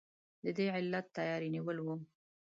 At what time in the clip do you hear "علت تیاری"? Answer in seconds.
0.75-1.49